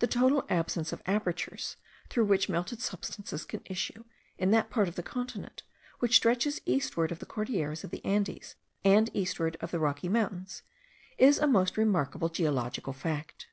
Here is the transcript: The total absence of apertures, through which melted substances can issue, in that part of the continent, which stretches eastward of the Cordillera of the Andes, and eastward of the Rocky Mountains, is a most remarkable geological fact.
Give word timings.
The 0.00 0.08
total 0.08 0.44
absence 0.48 0.92
of 0.92 1.00
apertures, 1.06 1.76
through 2.10 2.24
which 2.24 2.48
melted 2.48 2.82
substances 2.82 3.44
can 3.44 3.60
issue, 3.66 4.02
in 4.36 4.50
that 4.50 4.68
part 4.68 4.88
of 4.88 4.96
the 4.96 5.02
continent, 5.04 5.62
which 6.00 6.16
stretches 6.16 6.60
eastward 6.66 7.12
of 7.12 7.20
the 7.20 7.26
Cordillera 7.26 7.76
of 7.84 7.90
the 7.92 8.04
Andes, 8.04 8.56
and 8.84 9.10
eastward 9.14 9.56
of 9.60 9.70
the 9.70 9.78
Rocky 9.78 10.08
Mountains, 10.08 10.64
is 11.18 11.38
a 11.38 11.46
most 11.46 11.76
remarkable 11.76 12.30
geological 12.30 12.92
fact. 12.92 13.46